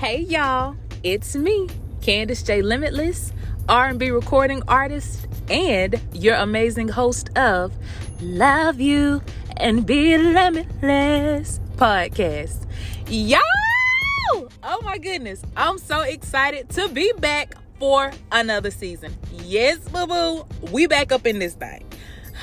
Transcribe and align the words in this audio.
Hey 0.00 0.20
y'all, 0.20 0.76
it's 1.02 1.36
me, 1.36 1.68
Candace 2.00 2.42
J 2.42 2.62
Limitless, 2.62 3.34
R&B 3.68 4.08
recording 4.08 4.62
artist 4.66 5.26
and 5.50 6.00
your 6.14 6.36
amazing 6.36 6.88
host 6.88 7.28
of 7.36 7.74
Love 8.22 8.80
You 8.80 9.20
and 9.58 9.84
Be 9.84 10.16
Limitless 10.16 11.60
podcast. 11.76 12.66
Yo! 13.08 13.40
Oh 14.62 14.80
my 14.82 14.96
goodness, 14.96 15.42
I'm 15.54 15.76
so 15.76 16.00
excited 16.00 16.70
to 16.70 16.88
be 16.88 17.12
back 17.18 17.52
for 17.78 18.10
another 18.32 18.70
season. 18.70 19.14
Yes, 19.44 19.80
boo 19.90 20.06
boo, 20.06 20.46
we 20.72 20.86
back 20.86 21.12
up 21.12 21.26
in 21.26 21.40
this 21.40 21.52
thing. 21.52 21.84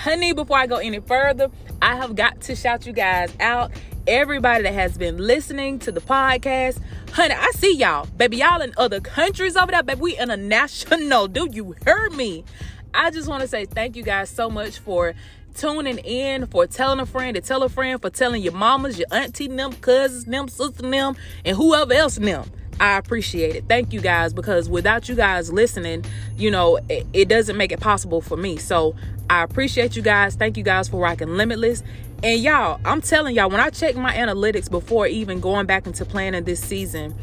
Honey, 0.04 0.32
before 0.32 0.60
I 0.60 0.68
go 0.68 0.76
any 0.76 1.00
further, 1.00 1.50
I 1.82 1.96
have 1.96 2.16
got 2.16 2.40
to 2.42 2.56
shout 2.56 2.86
you 2.86 2.94
guys 2.94 3.34
out 3.40 3.72
everybody 4.08 4.64
that 4.64 4.74
has 4.74 4.98
been 4.98 5.18
listening 5.18 5.80
to 5.80 5.92
the 5.92 6.00
podcast. 6.00 6.82
Honey, 7.12 7.34
I 7.34 7.52
see 7.52 7.76
y'all. 7.76 8.06
Baby, 8.06 8.38
y'all 8.38 8.62
in 8.62 8.74
other 8.78 9.02
countries 9.02 9.58
over 9.58 9.72
there. 9.72 9.84
Baby, 9.84 10.00
we 10.00 10.18
international. 10.18 11.28
Do 11.28 11.50
you 11.52 11.76
hear 11.84 12.10
me? 12.12 12.46
I 12.94 13.12
just 13.12 13.28
want 13.28 13.42
to 13.42 13.48
say 13.48 13.66
thank 13.66 13.96
you 13.96 14.04
guys 14.04 14.30
so 14.30 14.50
much 14.50 14.80
for 14.80 15.14
tuning 15.56 15.98
in, 16.00 16.48
for 16.48 16.68
telling 16.68 17.00
a 17.00 17.06
friend 17.06 17.36
to 17.36 17.42
tell 17.42 17.64
a 17.64 17.70
friend, 17.70 18.02
for 18.02 18.10
telling 18.10 18.42
your 18.42 18.54
mamas, 18.54 18.98
your 18.98 19.08
auntie, 19.12 19.48
them 19.48 19.74
cousins, 19.74 20.26
them 20.26 20.48
sisters, 20.48 20.90
them, 20.90 21.16
and 21.44 21.58
whoever 21.58 21.94
else 21.94 22.16
them. 22.16 22.50
I 22.80 22.98
appreciate 22.98 23.56
it. 23.56 23.66
Thank 23.68 23.94
you 23.94 24.02
guys 24.02 24.34
because 24.34 24.70
without 24.70 25.10
you 25.10 25.16
guys 25.16 25.52
listening, 25.52 26.06
you 26.38 26.52
know, 26.52 26.78
it, 26.90 27.08
it, 27.14 27.28
doesn't 27.28 27.58
make 27.58 27.72
it 27.72 27.80
possible 27.80 28.22
for 28.22 28.38
me. 28.38 28.58
So 28.58 28.96
I 29.30 29.44
appreciate 29.44 29.96
you 29.96 30.02
guys. 30.02 30.36
Thank 30.36 30.58
you 30.58 30.64
guys 30.64 30.88
for 30.88 30.98
rocking 30.98 31.38
Limitless. 31.38 31.84
And 32.24 32.40
y'all, 32.40 32.80
I'm 32.86 33.02
telling 33.02 33.36
y'all, 33.36 33.50
when 33.50 33.60
I 33.60 33.70
check 33.70 33.96
my 33.96 34.14
analytics 34.14 34.70
before 34.70 35.08
even 35.08 35.40
going 35.40 35.66
back 35.66 35.86
into 35.88 36.06
planning 36.06 36.44
this 36.44 36.60
season, 36.60 37.16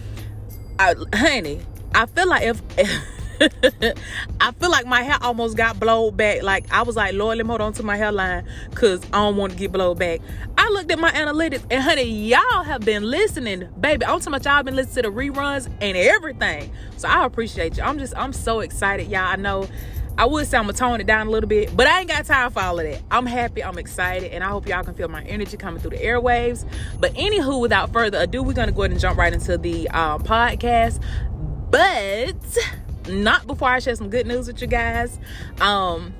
I, 0.78 0.94
honey, 1.14 1.60
I 1.94 2.06
feel 2.06 2.28
like 2.28 2.42
if, 2.42 2.62
I 4.40 4.52
feel 4.52 4.70
like 4.70 4.86
my 4.86 5.02
hair 5.02 5.18
almost 5.20 5.56
got 5.56 5.78
blowed 5.80 6.16
back. 6.16 6.42
Like 6.42 6.70
I 6.72 6.82
was 6.82 6.96
like, 6.96 7.14
Lord, 7.14 7.38
let 7.38 7.46
me 7.46 7.48
hold 7.48 7.60
on 7.60 7.72
to 7.74 7.82
my 7.82 7.96
hairline 7.96 8.46
because 8.70 9.04
I 9.06 9.18
don't 9.18 9.36
want 9.36 9.52
to 9.52 9.58
get 9.58 9.72
blowed 9.72 9.98
back. 9.98 10.20
I 10.56 10.68
looked 10.70 10.90
at 10.90 10.98
my 10.98 11.10
analytics 11.12 11.64
and 11.70 11.82
honey, 11.82 12.04
y'all 12.04 12.62
have 12.62 12.82
been 12.82 13.02
listening, 13.02 13.68
baby. 13.80 14.04
I'm 14.04 14.20
talking 14.20 14.34
about 14.34 14.44
y'all 14.44 14.62
been 14.62 14.76
listening 14.76 15.04
to 15.04 15.10
the 15.10 15.14
reruns 15.14 15.66
and 15.80 15.96
everything. 15.96 16.72
So 16.96 17.08
I 17.08 17.24
appreciate 17.24 17.76
you. 17.76 17.82
I'm 17.82 17.98
just, 17.98 18.16
I'm 18.16 18.32
so 18.32 18.60
excited, 18.60 19.08
y'all. 19.08 19.22
I 19.22 19.36
know 19.36 19.68
I 20.16 20.26
would 20.26 20.46
say 20.46 20.56
I'm 20.56 20.64
gonna 20.64 20.74
tone 20.74 21.00
it 21.00 21.06
down 21.06 21.26
a 21.26 21.30
little 21.30 21.48
bit, 21.48 21.76
but 21.76 21.88
I 21.88 22.00
ain't 22.00 22.08
got 22.08 22.24
time 22.24 22.52
for 22.52 22.60
all 22.60 22.78
of 22.78 22.86
that. 22.86 23.02
I'm 23.10 23.26
happy, 23.26 23.64
I'm 23.64 23.78
excited, 23.78 24.32
and 24.32 24.44
I 24.44 24.48
hope 24.48 24.68
y'all 24.68 24.84
can 24.84 24.94
feel 24.94 25.08
my 25.08 25.24
energy 25.24 25.56
coming 25.56 25.80
through 25.80 25.90
the 25.90 25.96
airwaves. 25.96 26.68
But 27.00 27.14
anywho, 27.14 27.60
without 27.60 27.92
further 27.92 28.18
ado, 28.20 28.42
we're 28.42 28.52
gonna 28.52 28.70
go 28.70 28.82
ahead 28.82 28.92
and 28.92 29.00
jump 29.00 29.18
right 29.18 29.32
into 29.32 29.58
the 29.58 29.88
um, 29.88 30.22
podcast. 30.22 31.02
But 31.70 32.58
not 33.08 33.46
before 33.46 33.68
I 33.68 33.78
share 33.78 33.94
some 33.94 34.10
good 34.10 34.26
news 34.26 34.46
with 34.46 34.60
you 34.60 34.66
guys. 34.66 35.18
Um, 35.60 36.14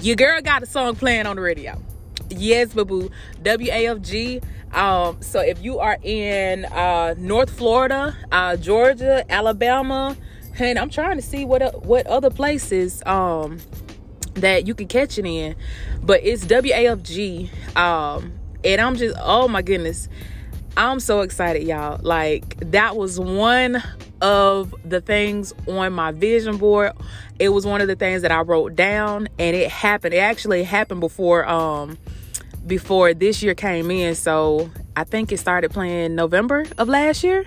your 0.00 0.16
girl 0.16 0.40
got 0.40 0.62
a 0.62 0.66
song 0.66 0.96
playing 0.96 1.26
on 1.26 1.36
the 1.36 1.42
radio. 1.42 1.80
Yes, 2.30 2.72
boo 2.72 2.84
boo. 2.84 3.10
WAFG. 3.42 4.42
Um, 4.74 5.20
so 5.22 5.40
if 5.40 5.62
you 5.62 5.78
are 5.78 5.98
in 6.02 6.66
uh, 6.66 7.14
North 7.16 7.50
Florida, 7.50 8.14
uh, 8.30 8.56
Georgia, 8.56 9.24
Alabama, 9.30 10.16
and 10.58 10.78
I'm 10.78 10.90
trying 10.90 11.16
to 11.16 11.22
see 11.22 11.44
what 11.44 11.84
what 11.84 12.06
other 12.06 12.30
places 12.30 13.02
um 13.06 13.58
that 14.34 14.66
you 14.66 14.74
can 14.74 14.86
catch 14.86 15.18
it 15.18 15.26
in, 15.26 15.56
but 16.02 16.20
it's 16.22 16.44
WAFG. 16.44 17.76
Um, 17.76 18.32
and 18.64 18.80
I'm 18.80 18.96
just 18.96 19.16
oh 19.20 19.48
my 19.48 19.62
goodness, 19.62 20.08
I'm 20.76 21.00
so 21.00 21.22
excited, 21.22 21.62
y'all. 21.62 22.00
Like 22.02 22.56
that 22.70 22.96
was 22.96 23.18
one 23.18 23.82
of 24.20 24.74
the 24.84 25.00
things 25.00 25.52
on 25.66 25.92
my 25.92 26.12
vision 26.12 26.56
board. 26.56 26.92
It 27.38 27.50
was 27.50 27.64
one 27.64 27.80
of 27.80 27.88
the 27.88 27.96
things 27.96 28.22
that 28.22 28.32
I 28.32 28.40
wrote 28.40 28.74
down, 28.74 29.28
and 29.38 29.54
it 29.56 29.70
happened. 29.70 30.14
It 30.14 30.18
actually 30.18 30.62
happened 30.64 31.00
before 31.00 31.48
um 31.48 31.98
before 32.66 33.14
this 33.14 33.42
year 33.42 33.54
came 33.54 33.90
in. 33.90 34.14
So 34.14 34.70
I 34.96 35.04
think 35.04 35.32
it 35.32 35.38
started 35.38 35.70
playing 35.70 36.14
November 36.14 36.66
of 36.76 36.88
last 36.88 37.24
year 37.24 37.46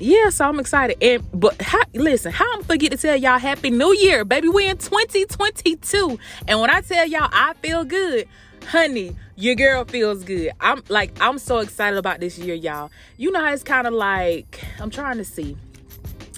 yeah, 0.00 0.30
so 0.30 0.48
I'm 0.48 0.58
excited. 0.58 0.96
And 1.02 1.24
but 1.32 1.60
how, 1.62 1.80
listen, 1.94 2.32
how 2.32 2.44
I'm 2.54 2.64
forget 2.64 2.90
to 2.90 2.96
tell 2.96 3.16
y'all 3.16 3.38
Happy 3.38 3.70
New 3.70 3.94
Year, 3.94 4.24
baby. 4.24 4.48
We 4.48 4.68
in 4.68 4.76
2022, 4.76 6.18
and 6.48 6.60
when 6.60 6.70
I 6.70 6.80
tell 6.80 7.06
y'all 7.06 7.28
I 7.32 7.54
feel 7.62 7.84
good, 7.84 8.26
honey, 8.66 9.14
your 9.36 9.54
girl 9.54 9.84
feels 9.84 10.24
good. 10.24 10.50
I'm 10.60 10.82
like 10.88 11.16
I'm 11.20 11.38
so 11.38 11.58
excited 11.58 11.96
about 11.96 12.18
this 12.18 12.38
year, 12.38 12.56
y'all. 12.56 12.90
You 13.16 13.30
know 13.30 13.40
how 13.40 13.52
it's 13.52 13.62
kind 13.62 13.86
of 13.86 13.92
like 13.92 14.62
I'm 14.80 14.90
trying 14.90 15.18
to 15.18 15.24
see. 15.24 15.56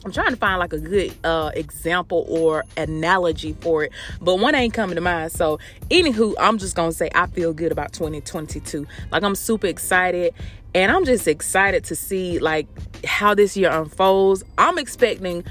I'm 0.06 0.12
trying 0.12 0.30
to 0.30 0.36
find 0.36 0.60
like 0.60 0.72
a 0.72 0.78
good 0.78 1.12
uh, 1.24 1.50
example 1.56 2.24
or 2.28 2.64
analogy 2.76 3.54
for 3.54 3.82
it, 3.82 3.92
but 4.20 4.36
one 4.36 4.54
ain't 4.54 4.72
coming 4.72 4.94
to 4.94 5.00
mind. 5.00 5.32
So, 5.32 5.58
anywho, 5.90 6.32
I'm 6.38 6.58
just 6.58 6.76
gonna 6.76 6.92
say 6.92 7.10
I 7.12 7.26
feel 7.26 7.52
good 7.52 7.72
about 7.72 7.92
2022. 7.92 8.86
Like 9.10 9.24
I'm 9.24 9.34
super 9.34 9.66
excited, 9.66 10.32
and 10.76 10.92
I'm 10.92 11.04
just 11.04 11.26
excited 11.26 11.82
to 11.86 11.96
see 11.96 12.38
like 12.38 12.68
how 13.04 13.34
this 13.34 13.56
year 13.56 13.68
unfolds. 13.68 14.44
I'm 14.56 14.78
expecting 14.78 15.42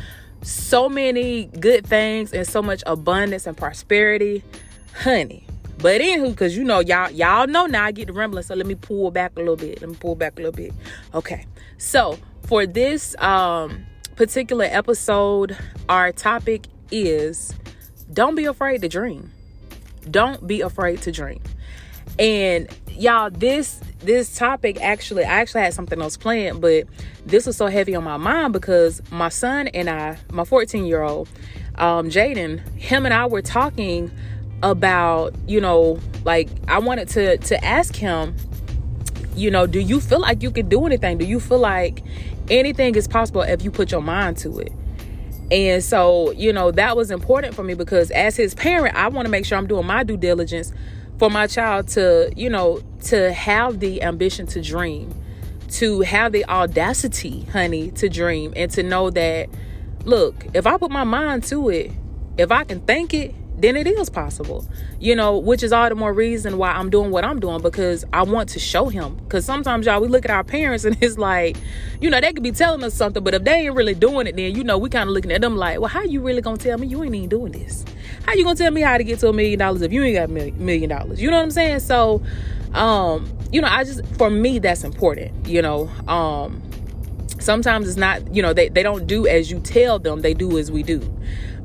so 0.42 0.88
many 0.88 1.48
good 1.60 1.86
things 1.86 2.32
and 2.32 2.48
so 2.48 2.62
much 2.62 2.82
abundance 2.88 3.48
and 3.48 3.58
prosperity, 3.58 4.42
honey. 4.96 5.46
But 5.80 6.00
anywho, 6.00 6.30
because 6.30 6.56
you 6.56 6.64
know 6.64 6.80
y'all 6.80 7.12
y'all 7.12 7.46
know 7.46 7.66
now 7.66 7.84
I 7.84 7.92
get 7.92 8.08
the 8.08 8.14
rambling, 8.14 8.44
so 8.44 8.56
let 8.56 8.68
me 8.68 8.76
pull 8.76 9.12
back 9.12 9.34
a 9.36 9.40
little 9.40 9.58
bit. 9.58 9.82
Let 9.82 9.90
me 9.90 9.98
pull 10.00 10.16
back 10.16 10.40
a 10.40 10.44
little 10.44 10.54
bit. 10.54 10.74
Okay, 11.14 11.46
so 11.78 12.18
for 12.48 12.66
this 12.66 13.18
um 13.20 13.86
particular 14.16 14.66
episode, 14.66 15.58
our 15.90 16.12
topic 16.12 16.68
is 16.92 17.54
don't 18.12 18.36
be 18.36 18.46
afraid 18.46 18.82
to 18.82 18.90
dream. 18.90 19.32
Don't 20.10 20.46
be 20.46 20.62
afraid 20.62 21.02
to 21.04 21.12
dream. 21.12 21.42
And 22.18 22.70
y'all, 22.92 23.30
this 23.30 23.82
this 24.00 24.36
topic 24.36 24.82
actually 24.82 25.24
I 25.24 25.42
actually 25.42 25.62
had 25.62 25.74
something 25.74 26.02
else 26.02 26.16
planned, 26.16 26.62
but 26.62 26.86
this 27.26 27.46
was 27.46 27.58
so 27.58 27.68
heavy 27.68 27.96
on 27.96 28.04
my 28.04 28.18
mind 28.18 28.54
because 28.54 29.02
my 29.12 29.30
son 29.30 29.68
and 29.70 29.90
I, 29.90 30.18
my 30.32 30.46
14 30.46 30.86
year 30.86 31.02
old, 31.02 31.28
um, 31.76 32.10
Jaden, 32.10 32.66
him 32.78 33.06
and 33.06 33.14
I 33.14 33.26
were 33.26 33.42
talking 33.42 34.12
about, 34.64 35.34
you 35.48 35.60
know, 35.60 36.00
like 36.24 36.50
I 36.68 36.80
wanted 36.80 37.10
to 37.10 37.38
to 37.38 37.66
ask 37.66 37.96
him, 37.96 38.36
you 39.36 39.52
know, 39.52 39.68
do 39.68 39.80
you 39.80 40.00
feel 40.00 40.22
like 40.22 40.42
you 40.42 40.52
could 40.52 40.70
do 40.70 40.86
anything? 40.86 41.18
Do 41.18 41.26
you 41.26 41.40
feel 41.40 41.60
like 41.60 42.04
anything 42.50 42.96
is 42.96 43.08
possible 43.08 43.42
if 43.42 43.64
you 43.64 43.72
put 43.72 43.92
your 43.92 44.02
mind 44.02 44.38
to 44.38 44.60
it? 44.60 44.72
And 45.52 45.84
so, 45.84 46.32
you 46.32 46.52
know, 46.52 46.72
that 46.72 46.98
was 46.98 47.12
important 47.12 47.54
for 47.54 47.64
me 47.64 47.76
because 47.76 48.10
as 48.12 48.36
his 48.36 48.56
parent, 48.56 48.96
I 48.96 49.08
want 49.10 49.26
to 49.26 49.32
make 49.32 49.46
sure 49.46 49.58
I'm 49.58 49.68
doing 49.68 49.86
my 49.86 50.04
due 50.04 50.18
diligence 50.18 50.74
for 51.20 51.30
my 51.30 51.48
child 51.48 51.88
to, 51.90 52.32
you 52.36 52.50
know, 52.50 52.82
to 53.04 53.32
have 53.32 53.80
the 53.80 54.02
ambition 54.02 54.48
to 54.48 54.62
dream, 54.62 55.14
to 55.70 56.02
have 56.02 56.32
the 56.32 56.46
audacity, 56.50 57.42
honey, 57.54 57.92
to 57.92 58.10
dream 58.10 58.54
and 58.56 58.72
to 58.72 58.82
know 58.82 59.12
that, 59.12 59.50
look, 60.04 60.46
if 60.54 60.66
I 60.66 60.78
put 60.78 60.92
my 60.92 61.04
mind 61.04 61.44
to 61.46 61.70
it, 61.70 61.92
if 62.38 62.52
I 62.52 62.64
can 62.64 62.82
think 62.82 63.14
it, 63.14 63.36
then 63.58 63.76
it 63.76 63.88
is 63.88 64.10
possible. 64.10 64.68
You 65.00 65.16
know, 65.16 65.38
which 65.38 65.64
is 65.64 65.72
all 65.72 65.88
the 65.90 65.96
more 65.96 66.14
reason 66.14 66.58
why 66.58 66.72
I'm 66.72 66.90
doing 66.90 67.12
what 67.12 67.24
I'm 67.24 67.40
doing 67.40 67.62
because 67.62 68.06
I 68.14 68.24
want 68.24 68.50
to 68.50 68.60
show 68.60 68.88
him. 68.88 69.16
Because 69.16 69.46
sometimes, 69.46 69.86
y'all, 69.86 70.02
we 70.02 70.08
look 70.08 70.26
at 70.26 70.32
our 70.32 70.44
parents 70.44 70.86
and 70.86 70.98
it's 71.02 71.18
like, 71.18 71.58
you 72.02 72.10
know, 72.10 72.20
they 72.20 72.34
could 72.34 72.44
be 72.44 72.52
telling 72.52 72.84
us 72.84 72.94
something, 72.94 73.24
but 73.24 73.34
if 73.34 73.44
they 73.44 73.66
ain't 73.66 73.76
really 73.76 73.94
doing 73.94 74.28
it, 74.28 74.36
then, 74.36 74.56
you 74.56 74.64
know, 74.64 74.78
we 74.78 74.90
kind 74.90 75.10
of 75.10 75.14
looking 75.14 75.32
at 75.32 75.42
them 75.42 75.56
like, 75.56 75.80
well, 75.80 75.90
how 75.90 76.04
you 76.04 76.22
really 76.22 76.42
gonna 76.42 76.58
tell 76.58 76.78
me 76.78 76.88
you 76.88 77.04
ain't 77.04 77.16
even 77.16 77.30
doing 77.30 77.52
this? 77.52 77.86
How 78.26 78.34
you 78.34 78.44
gonna 78.44 78.56
tell 78.56 78.72
me 78.72 78.82
how 78.82 78.98
to 78.98 79.04
get 79.04 79.20
to 79.20 79.30
a 79.30 79.34
million 79.34 79.60
dollars 79.60 79.82
if 79.82 79.92
you 79.92 80.04
ain't 80.04 80.16
got 80.16 80.30
a 80.30 80.52
million 80.54 80.90
dollars? 80.90 81.22
You 81.22 81.32
know 81.32 81.38
what 81.38 81.44
I'm 81.44 81.52
saying? 81.52 81.80
So, 81.80 82.24
um, 82.74 83.32
you 83.52 83.62
know, 83.62 83.68
I 83.68 83.84
just, 83.84 84.06
for 84.18 84.30
me, 84.30 84.60
that's 84.60 84.84
important, 84.84 85.48
you 85.48 85.62
know, 85.62 85.90
um, 86.08 86.62
sometimes 87.40 87.88
it's 87.88 87.98
not 87.98 88.34
you 88.34 88.42
know 88.42 88.54
they, 88.54 88.70
they 88.70 88.82
don't 88.84 89.08
do 89.08 89.28
as 89.28 89.52
you 89.52 89.60
tell 89.60 90.00
them 90.00 90.22
they 90.22 90.34
do 90.34 90.58
as 90.58 90.72
we 90.72 90.82
do 90.82 91.00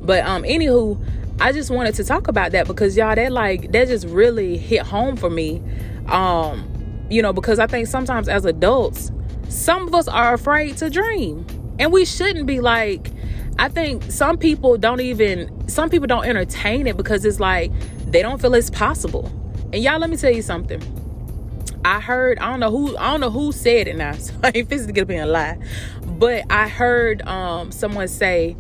but 0.03 0.25
um 0.27 0.43
anywho 0.43 0.99
I 1.41 1.53
just 1.53 1.71
wanted 1.71 1.95
to 1.95 2.05
talk 2.05 2.29
about 2.29 2.53
that 2.53 2.67
because 2.67 2.97
y'all 2.97 3.15
that 3.15 3.33
like 3.33 3.73
that 3.73 3.89
just 3.89 4.07
really 4.09 4.59
hit 4.59 4.83
home 4.83 5.17
for 5.17 5.31
me. 5.31 5.63
Um, 6.07 6.67
you 7.09 7.23
know, 7.23 7.33
because 7.33 7.59
I 7.59 7.67
think 7.67 7.87
sometimes 7.87 8.29
as 8.29 8.45
adults, 8.45 9.11
some 9.49 9.89
of 9.89 9.95
us 9.95 10.07
are 10.07 10.35
afraid 10.35 10.77
to 10.79 10.91
dream. 10.91 11.47
And 11.79 11.93
we 11.93 12.05
shouldn't 12.05 12.47
be 12.47 12.61
like 12.61 13.11
I 13.59 13.69
think 13.69 14.11
some 14.11 14.39
people 14.39 14.79
don't 14.79 15.01
even 15.01 15.69
some 15.69 15.91
people 15.91 16.07
don't 16.07 16.25
entertain 16.25 16.87
it 16.87 16.97
because 16.97 17.25
it's 17.25 17.41
like 17.41 17.73
they 18.07 18.23
don't 18.23 18.41
feel 18.41 18.55
it's 18.55 18.71
possible. 18.71 19.31
And 19.73 19.83
y'all 19.83 19.99
let 19.99 20.11
me 20.11 20.17
tell 20.17 20.31
you 20.31 20.43
something. 20.43 20.83
I 21.85 22.01
heard 22.01 22.39
I 22.39 22.51
don't 22.51 22.61
know 22.61 22.71
who 22.71 22.97
I 22.97 23.11
don't 23.11 23.21
know 23.21 23.31
who 23.31 23.53
said 23.53 23.89
it 23.89 23.97
now, 23.97 24.13
so 24.19 24.35
I 24.43 24.53
ain't 24.55 24.69
physically 24.69 24.93
gonna 24.93 25.07
be 25.07 25.17
a 25.17 25.27
lie. 25.27 25.59
But 26.05 26.45
I 26.51 26.69
heard 26.69 27.23
um 27.27 27.73
someone 27.73 28.09
say, 28.09 28.57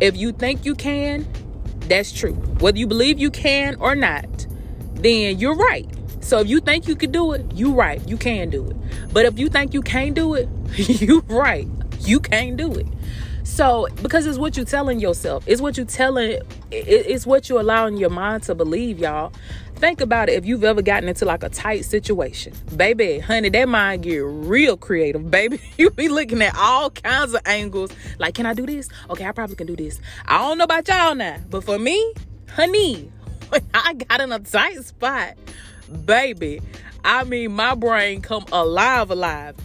if 0.00 0.16
you 0.16 0.32
think 0.32 0.64
you 0.64 0.74
can, 0.74 1.26
that's 1.88 2.12
true. 2.12 2.34
Whether 2.60 2.78
you 2.78 2.86
believe 2.86 3.18
you 3.18 3.30
can 3.30 3.76
or 3.76 3.94
not, 3.94 4.46
then 4.94 5.38
you're 5.38 5.56
right. 5.56 5.88
So 6.20 6.40
if 6.40 6.48
you 6.48 6.60
think 6.60 6.88
you 6.88 6.96
can 6.96 7.10
do 7.10 7.32
it, 7.32 7.44
you 7.54 7.72
right. 7.72 8.06
You 8.06 8.16
can 8.16 8.50
do 8.50 8.68
it. 8.68 8.76
But 9.12 9.24
if 9.24 9.38
you 9.38 9.48
think 9.48 9.72
you 9.72 9.82
can't 9.82 10.14
do 10.14 10.34
it, 10.34 10.48
you 10.76 11.20
right. 11.28 11.66
you 12.00 12.20
can't 12.20 12.56
do 12.56 12.74
it. 12.74 12.86
So, 13.58 13.88
because 14.04 14.24
it's 14.24 14.38
what 14.38 14.56
you're 14.56 14.64
telling 14.64 15.00
yourself, 15.00 15.42
it's 15.48 15.60
what 15.60 15.76
you're 15.76 15.84
telling, 15.84 16.38
it's 16.70 17.26
what 17.26 17.48
you're 17.48 17.58
allowing 17.58 17.96
your 17.96 18.08
mind 18.08 18.44
to 18.44 18.54
believe, 18.54 19.00
y'all. 19.00 19.32
Think 19.74 20.00
about 20.00 20.28
it 20.28 20.34
if 20.34 20.46
you've 20.46 20.62
ever 20.62 20.80
gotten 20.80 21.08
into 21.08 21.24
like 21.24 21.42
a 21.42 21.48
tight 21.48 21.84
situation. 21.84 22.52
Baby, 22.76 23.18
honey, 23.18 23.48
that 23.48 23.68
mind 23.68 24.04
get 24.04 24.18
real 24.18 24.76
creative, 24.76 25.28
baby. 25.32 25.60
You 25.76 25.90
be 25.90 26.08
looking 26.08 26.40
at 26.40 26.54
all 26.56 26.90
kinds 26.90 27.34
of 27.34 27.40
angles. 27.46 27.90
Like, 28.20 28.34
can 28.34 28.46
I 28.46 28.54
do 28.54 28.64
this? 28.64 28.88
Okay, 29.10 29.26
I 29.26 29.32
probably 29.32 29.56
can 29.56 29.66
do 29.66 29.74
this. 29.74 30.00
I 30.26 30.38
don't 30.38 30.58
know 30.58 30.62
about 30.62 30.86
y'all 30.86 31.16
now, 31.16 31.38
but 31.50 31.64
for 31.64 31.80
me, 31.80 32.14
honey, 32.48 33.10
when 33.48 33.62
I 33.74 33.94
got 33.94 34.20
in 34.20 34.30
a 34.30 34.38
tight 34.38 34.84
spot, 34.84 35.34
baby, 36.04 36.60
I 37.02 37.24
mean, 37.24 37.50
my 37.54 37.74
brain 37.74 38.20
come 38.20 38.44
alive, 38.52 39.10
alive. 39.10 39.56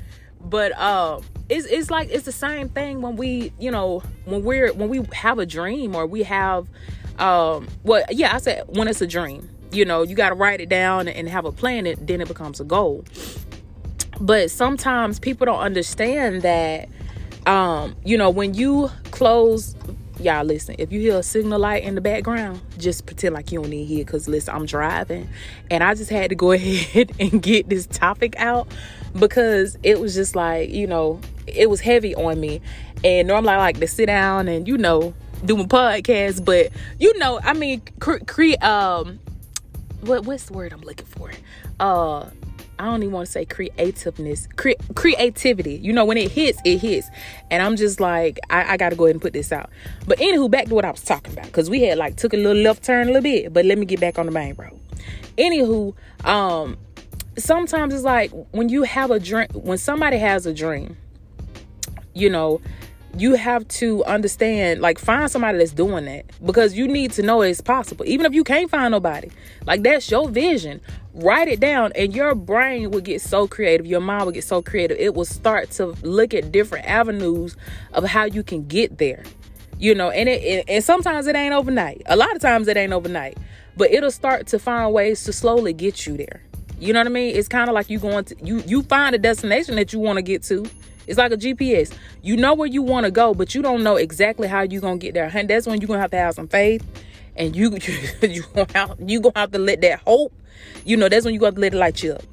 But 0.41 0.75
um, 0.79 1.23
it's 1.49 1.65
it's 1.65 1.91
like 1.91 2.09
it's 2.09 2.25
the 2.25 2.31
same 2.31 2.69
thing 2.69 3.01
when 3.01 3.15
we, 3.15 3.51
you 3.59 3.71
know, 3.71 4.03
when 4.25 4.43
we're 4.43 4.73
when 4.73 4.89
we 4.89 5.05
have 5.13 5.39
a 5.39 5.45
dream 5.45 5.95
or 5.95 6.05
we 6.05 6.23
have, 6.23 6.67
um, 7.19 7.67
well, 7.83 8.03
yeah, 8.09 8.35
I 8.35 8.39
said 8.39 8.63
when 8.67 8.87
it's 8.87 9.01
a 9.01 9.07
dream, 9.07 9.49
you 9.71 9.85
know, 9.85 10.03
you 10.03 10.15
got 10.15 10.29
to 10.29 10.35
write 10.35 10.61
it 10.61 10.69
down 10.69 11.07
and 11.07 11.27
have 11.27 11.45
a 11.45 11.51
plan. 11.51 11.85
It 11.85 12.05
then 12.05 12.21
it 12.21 12.27
becomes 12.27 12.59
a 12.59 12.63
goal. 12.63 13.05
But 14.19 14.51
sometimes 14.51 15.19
people 15.19 15.45
don't 15.45 15.59
understand 15.59 16.43
that, 16.43 16.87
um, 17.45 17.95
you 18.05 18.17
know, 18.17 18.29
when 18.29 18.53
you 18.53 18.89
close 19.11 19.75
y'all 20.19 20.43
listen 20.43 20.75
if 20.77 20.91
you 20.91 20.99
hear 20.99 21.17
a 21.17 21.23
signal 21.23 21.59
light 21.59 21.83
in 21.83 21.95
the 21.95 22.01
background 22.01 22.61
just 22.77 23.05
pretend 23.07 23.33
like 23.33 23.51
you 23.51 23.59
don't 23.59 23.71
need 23.71 23.85
hear 23.85 24.05
because 24.05 24.27
listen 24.27 24.53
i'm 24.53 24.65
driving 24.65 25.27
and 25.71 25.83
i 25.83 25.95
just 25.95 26.11
had 26.11 26.29
to 26.29 26.35
go 26.35 26.51
ahead 26.53 27.11
and 27.19 27.41
get 27.41 27.67
this 27.67 27.87
topic 27.87 28.35
out 28.37 28.67
because 29.17 29.77
it 29.83 29.99
was 29.99 30.15
just 30.15 30.35
like 30.35 30.69
you 30.69 30.87
know 30.87 31.19
it 31.47 31.69
was 31.69 31.81
heavy 31.81 32.15
on 32.15 32.39
me 32.39 32.61
and 33.03 33.27
normally 33.27 33.53
i 33.53 33.57
like 33.57 33.79
to 33.79 33.87
sit 33.87 34.07
down 34.07 34.47
and 34.47 34.67
you 34.67 34.77
know 34.77 35.13
do 35.45 35.57
my 35.57 35.63
podcast 35.63 36.43
but 36.43 36.69
you 36.99 37.17
know 37.19 37.39
i 37.43 37.53
mean 37.53 37.81
create 37.99 38.61
um 38.63 39.19
what 40.01 40.25
what's 40.25 40.45
the 40.45 40.53
word 40.53 40.73
i'm 40.73 40.81
looking 40.81 41.05
for 41.05 41.31
uh 41.79 42.25
I 42.79 42.85
don't 42.85 43.03
even 43.03 43.13
want 43.13 43.27
to 43.27 43.31
say 43.31 43.45
creativeness, 43.45 44.47
cre- 44.55 44.71
creativity. 44.95 45.75
You 45.75 45.93
know, 45.93 46.05
when 46.05 46.17
it 46.17 46.31
hits, 46.31 46.59
it 46.65 46.79
hits. 46.79 47.07
And 47.51 47.61
I'm 47.61 47.75
just 47.75 47.99
like, 47.99 48.39
I, 48.49 48.73
I 48.73 48.77
got 48.77 48.89
to 48.89 48.95
go 48.95 49.05
ahead 49.05 49.15
and 49.15 49.21
put 49.21 49.31
this 49.31 49.51
out. 49.51 49.69
But 50.07 50.17
anywho, 50.17 50.49
back 50.49 50.65
to 50.65 50.75
what 50.75 50.83
I 50.83 50.91
was 50.91 51.03
talking 51.03 51.33
about. 51.33 51.45
Because 51.45 51.69
we 51.69 51.83
had 51.83 51.97
like 51.97 52.17
took 52.17 52.33
a 52.33 52.37
little 52.37 52.61
left 52.61 52.83
turn 52.83 53.03
a 53.03 53.11
little 53.11 53.21
bit. 53.21 53.53
But 53.53 53.65
let 53.65 53.77
me 53.77 53.85
get 53.85 53.99
back 53.99 54.17
on 54.17 54.25
the 54.25 54.31
main 54.31 54.55
road. 54.55 54.77
Anywho, 55.37 55.95
um, 56.25 56.77
sometimes 57.37 57.93
it's 57.93 58.03
like 58.03 58.31
when 58.51 58.69
you 58.69 58.83
have 58.83 59.11
a 59.11 59.19
dream, 59.19 59.47
when 59.53 59.77
somebody 59.77 60.17
has 60.17 60.45
a 60.45 60.53
dream, 60.53 60.97
you 62.13 62.29
know, 62.29 62.61
you 63.15 63.35
have 63.35 63.67
to 63.67 64.03
understand 64.05 64.81
like 64.81 64.97
find 64.97 65.29
somebody 65.29 65.59
that's 65.59 65.71
doing 65.71 66.05
that 66.05 66.25
because 66.43 66.73
you 66.73 66.87
need 66.87 67.11
to 67.11 67.21
know 67.21 67.41
it's 67.41 67.61
possible. 67.61 68.05
Even 68.07 68.25
if 68.25 68.33
you 68.33 68.43
can't 68.43 68.69
find 68.69 68.91
nobody 68.91 69.29
like 69.65 69.83
that's 69.83 70.09
your 70.09 70.27
vision. 70.29 70.81
Write 71.15 71.47
it 71.47 71.59
down 71.59 71.91
and 71.95 72.15
your 72.15 72.33
brain 72.33 72.89
will 72.89 73.01
get 73.01 73.21
so 73.21 73.47
creative. 73.47 73.85
Your 73.85 74.01
mind 74.01 74.25
will 74.25 74.31
get 74.31 74.43
so 74.43 74.63
creative. 74.63 74.97
It 74.97 75.13
will 75.13 75.25
start 75.25 75.69
to 75.71 75.87
look 76.01 76.33
at 76.33 76.51
different 76.51 76.87
avenues 76.87 77.55
of 77.93 78.03
how 78.03 78.25
you 78.25 78.41
can 78.43 78.65
get 78.67 78.97
there 78.97 79.23
you 79.79 79.95
know 79.95 80.11
and 80.11 80.29
it, 80.29 80.65
and 80.67 80.83
sometimes 80.83 81.27
it 81.27 81.35
ain't 81.35 81.53
overnight. 81.53 82.01
A 82.05 82.15
lot 82.15 82.35
of 82.35 82.41
times 82.41 82.67
it 82.67 82.77
ain't 82.77 82.93
overnight 82.93 83.37
but 83.75 83.91
it'll 83.91 84.11
start 84.11 84.47
to 84.47 84.59
find 84.59 84.93
ways 84.93 85.23
to 85.23 85.33
slowly 85.33 85.73
get 85.73 86.05
you 86.05 86.15
there 86.15 86.43
you 86.79 86.93
know 86.93 86.99
what 86.99 87.07
i 87.07 87.09
mean 87.09 87.35
it's 87.35 87.47
kind 87.47 87.69
of 87.69 87.73
like 87.73 87.89
you 87.89 87.99
going 87.99 88.25
to 88.25 88.35
you 88.43 88.61
you 88.65 88.83
find 88.83 89.15
a 89.15 89.17
destination 89.17 89.75
that 89.75 89.93
you 89.93 89.99
want 89.99 90.17
to 90.17 90.21
get 90.21 90.43
to 90.43 90.65
it's 91.07 91.17
like 91.17 91.31
a 91.31 91.37
GPS. 91.37 91.93
You 92.21 92.37
know 92.37 92.53
where 92.53 92.67
you 92.67 92.81
want 92.81 93.05
to 93.05 93.11
go, 93.11 93.33
but 93.33 93.53
you 93.53 93.61
don't 93.61 93.83
know 93.83 93.97
exactly 93.97 94.47
how 94.47 94.61
you're 94.61 94.81
gonna 94.81 94.97
get 94.97 95.13
there. 95.13 95.29
And 95.33 95.49
that's 95.49 95.67
when 95.67 95.81
you're 95.81 95.87
gonna 95.87 95.99
have 95.99 96.11
to 96.11 96.17
have 96.17 96.35
some 96.35 96.47
faith, 96.47 96.81
and 97.35 97.55
you 97.55 97.71
you 98.21 98.43
gonna 98.53 98.67
have, 98.73 98.95
you 98.99 99.19
gonna 99.19 99.37
have 99.37 99.51
to 99.51 99.59
let 99.59 99.81
that 99.81 100.01
hope. 100.05 100.33
You 100.85 100.97
know, 100.97 101.09
that's 101.09 101.25
when 101.25 101.33
you 101.33 101.39
got 101.39 101.55
to 101.55 101.61
let 101.61 101.73
it 101.73 101.77
light 101.77 102.01
you 102.03 102.13
up 102.13 102.23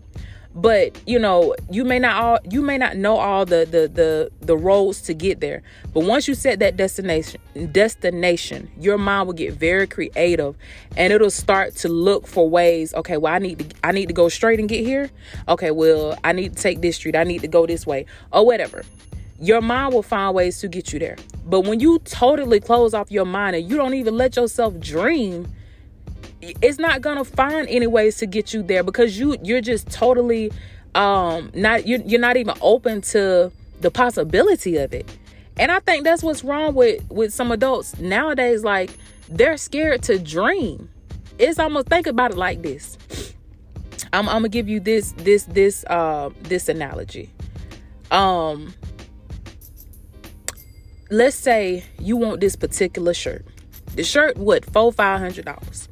but 0.54 0.98
you 1.06 1.18
know 1.18 1.54
you 1.70 1.84
may 1.84 1.98
not 1.98 2.22
all 2.22 2.38
you 2.50 2.60
may 2.60 2.76
not 2.76 2.96
know 2.96 3.16
all 3.16 3.44
the 3.44 3.66
the 3.70 3.88
the 3.88 4.30
the 4.40 4.56
roads 4.56 5.00
to 5.02 5.14
get 5.14 5.40
there. 5.40 5.62
But 5.94 6.04
once 6.04 6.26
you 6.26 6.34
set 6.34 6.58
that 6.58 6.76
destination 6.76 7.40
destination 7.72 8.70
your 8.78 8.98
mind 8.98 9.26
will 9.26 9.34
get 9.34 9.54
very 9.54 9.86
creative 9.86 10.56
and 10.96 11.12
it'll 11.12 11.30
start 11.30 11.76
to 11.76 11.88
look 11.88 12.26
for 12.26 12.48
ways 12.48 12.94
okay 12.94 13.16
well 13.16 13.34
i 13.34 13.38
need 13.38 13.58
to 13.58 13.76
i 13.84 13.92
need 13.92 14.06
to 14.06 14.14
go 14.14 14.28
straight 14.28 14.58
and 14.58 14.68
get 14.68 14.84
here. 14.84 15.10
Okay 15.48 15.70
well 15.70 16.18
i 16.24 16.32
need 16.32 16.56
to 16.56 16.62
take 16.62 16.80
this 16.80 16.96
street. 16.96 17.14
I 17.14 17.24
need 17.24 17.42
to 17.42 17.48
go 17.48 17.66
this 17.66 17.86
way 17.86 18.06
or 18.32 18.44
whatever. 18.44 18.82
Your 19.40 19.62
mind 19.62 19.94
will 19.94 20.02
find 20.02 20.34
ways 20.34 20.58
to 20.60 20.68
get 20.68 20.92
you 20.92 20.98
there. 20.98 21.16
But 21.46 21.62
when 21.62 21.80
you 21.80 21.98
totally 22.00 22.60
close 22.60 22.92
off 22.92 23.10
your 23.10 23.24
mind 23.24 23.56
and 23.56 23.68
you 23.68 23.76
don't 23.76 23.94
even 23.94 24.16
let 24.16 24.36
yourself 24.36 24.78
dream 24.78 25.50
it's 26.42 26.78
not 26.78 27.00
gonna 27.00 27.24
find 27.24 27.68
any 27.68 27.86
ways 27.86 28.16
to 28.18 28.26
get 28.26 28.54
you 28.54 28.62
there 28.62 28.82
because 28.82 29.18
you 29.18 29.36
you're 29.42 29.60
just 29.60 29.90
totally 29.90 30.50
um 30.94 31.50
not 31.54 31.86
you're, 31.86 32.00
you're 32.00 32.20
not 32.20 32.36
even 32.36 32.54
open 32.60 33.00
to 33.00 33.52
the 33.80 33.90
possibility 33.90 34.76
of 34.76 34.92
it. 34.92 35.08
And 35.58 35.70
i 35.70 35.80
think 35.80 36.04
that's 36.04 36.22
what's 36.22 36.42
wrong 36.42 36.74
with 36.74 37.08
with 37.10 37.32
some 37.32 37.52
adults 37.52 37.98
nowadays. 37.98 38.64
Like 38.64 38.90
they're 39.28 39.56
scared 39.56 40.02
to 40.04 40.18
dream. 40.18 40.88
It's 41.38 41.58
almost 41.58 41.88
think 41.88 42.06
about 42.06 42.32
it 42.32 42.36
like 42.36 42.62
this. 42.62 42.98
I'm, 44.12 44.28
I'm 44.28 44.36
gonna 44.36 44.48
give 44.48 44.68
you 44.68 44.80
this 44.80 45.12
this 45.12 45.44
this 45.44 45.84
uh 45.84 46.30
this 46.42 46.68
analogy. 46.68 47.30
Um 48.10 48.74
let's 51.10 51.36
say 51.36 51.84
you 51.98 52.16
want 52.16 52.40
this 52.40 52.56
particular 52.56 53.12
shirt. 53.12 53.44
The 53.94 54.04
shirt 54.04 54.38
what 54.38 54.64
four 54.64 54.92
five 54.92 55.20
hundred 55.20 55.44
dollars 55.44 55.89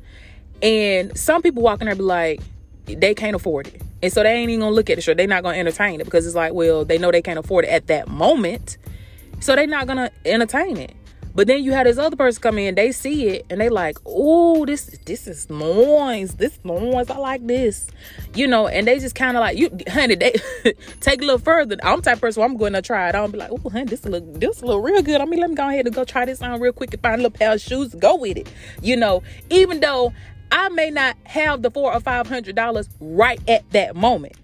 and 0.63 1.17
some 1.17 1.43
people 1.43 1.63
walking 1.63 1.87
there 1.87 1.95
be 1.95 2.03
like, 2.03 2.41
they 2.87 3.15
can't 3.15 3.37
afford 3.37 3.69
it. 3.69 3.83
And 4.03 4.13
so 4.13 4.23
they 4.23 4.33
ain't 4.33 4.51
even 4.51 4.61
gonna 4.61 4.75
look 4.75 4.91
at 4.91 4.97
the 4.97 5.03
shirt. 5.03 5.17
They're 5.17 5.27
not 5.27 5.43
gonna 5.43 5.59
entertain 5.59 6.01
it 6.01 6.05
because 6.05 6.27
it's 6.27 6.37
like, 6.37 6.53
well, 6.53 6.85
they 6.85 6.99
know 6.99 7.11
they 7.11 7.23
can't 7.23 7.39
afford 7.39 7.65
it 7.65 7.69
at 7.69 7.89
that 7.89 8.09
moment. 8.09 8.79
So 9.41 9.55
they're 9.57 9.67
not 9.67 9.87
gonna 9.87 10.11
entertain 10.25 10.77
it. 10.77 10.95
But 11.35 11.47
then 11.47 11.63
you 11.63 11.71
had 11.71 11.87
this 11.87 11.99
other 11.99 12.17
person 12.17 12.43
come 12.43 12.59
in, 12.59 12.75
they 12.75 12.91
see 12.91 13.29
it 13.29 13.47
and 13.49 13.61
they 13.61 13.69
like, 13.69 13.97
oh, 14.05 14.67
this 14.67 14.87
this 15.05 15.29
is 15.29 15.49
noise. 15.49 16.35
This 16.35 16.59
noise. 16.65 17.11
I 17.11 17.17
like 17.17 17.47
this. 17.47 17.89
You 18.35 18.49
know, 18.49 18.67
and 18.67 18.89
they 18.89 18.99
just 18.99 19.15
kind 19.15 19.37
of 19.37 19.43
like 19.43 19.57
you 19.57 19.71
honey, 19.89 20.17
they 20.17 20.35
take 21.01 21.23
a 21.23 21.25
little 21.25 21.39
further. 21.39 21.77
I'm 21.85 22.03
type 22.03 22.21
person 22.21 22.43
I'm 22.43 22.59
to 22.59 22.83
try 22.83 23.09
it. 23.09 23.15
I'll 23.15 23.29
be 23.29 23.39
like, 23.39 23.53
oh 23.53 23.71
honey, 23.71 23.85
this 23.85 24.05
look 24.05 24.25
this 24.41 24.63
look 24.63 24.85
real 24.85 25.03
good. 25.03 25.21
I 25.21 25.27
mean, 25.27 25.39
let 25.39 25.51
me 25.51 25.55
go 25.55 25.69
ahead 25.69 25.87
and 25.87 25.95
go 25.95 26.05
try 26.05 26.25
this 26.25 26.43
on 26.43 26.61
real 26.61 26.73
quick 26.73 26.93
and 26.93 27.03
find 27.03 27.15
a 27.15 27.19
little 27.19 27.31
pair 27.31 27.53
of 27.53 27.61
shoes 27.61 27.95
go 27.95 28.17
with 28.17 28.37
it. 28.37 28.51
You 28.83 28.97
know, 28.97 29.23
even 29.49 29.79
though 29.79 30.13
I 30.51 30.69
may 30.71 30.91
not 30.91 31.17
have 31.25 31.63
the 31.63 31.71
four 31.71 31.93
or 31.93 32.01
five 32.01 32.27
hundred 32.27 32.57
dollars 32.57 32.89
right 33.01 33.41
at 33.49 33.69
that 33.73 33.97
moment. 33.97 34.35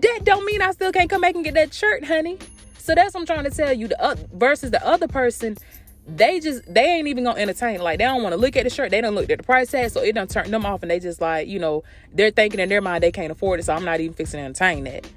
That 0.00 0.20
don't 0.24 0.44
mean 0.44 0.60
I 0.60 0.72
still 0.72 0.92
can't 0.92 1.08
come 1.08 1.20
back 1.20 1.34
and 1.34 1.44
get 1.44 1.54
that 1.54 1.72
shirt, 1.72 2.04
honey. 2.04 2.38
So 2.78 2.94
that's 2.94 3.14
what 3.14 3.20
I'm 3.20 3.26
trying 3.26 3.44
to 3.44 3.50
tell 3.50 3.72
you. 3.72 3.88
The 3.88 4.00
uh, 4.02 4.16
versus 4.34 4.70
the 4.70 4.86
other 4.86 5.08
person, 5.08 5.56
they 6.06 6.38
just 6.38 6.72
they 6.72 6.84
ain't 6.84 7.08
even 7.08 7.24
gonna 7.24 7.40
entertain. 7.40 7.80
Like 7.80 7.98
they 7.98 8.04
don't 8.04 8.22
want 8.22 8.32
to 8.32 8.36
look 8.36 8.56
at 8.56 8.64
the 8.64 8.70
shirt. 8.70 8.90
They 8.90 9.00
don't 9.00 9.14
look 9.14 9.30
at 9.30 9.38
the 9.38 9.44
price 9.44 9.70
tag, 9.70 9.90
so 9.90 10.02
it 10.02 10.14
don't 10.14 10.30
turn 10.30 10.50
them 10.50 10.66
off, 10.66 10.82
and 10.82 10.90
they 10.90 11.00
just 11.00 11.20
like 11.20 11.48
you 11.48 11.58
know 11.58 11.82
they're 12.12 12.30
thinking 12.30 12.60
in 12.60 12.68
their 12.68 12.80
mind 12.80 13.02
they 13.02 13.12
can't 13.12 13.32
afford 13.32 13.60
it. 13.60 13.64
So 13.64 13.74
I'm 13.74 13.84
not 13.84 14.00
even 14.00 14.14
fixing 14.14 14.38
to 14.38 14.44
entertain 14.44 14.84
that. 14.84 15.08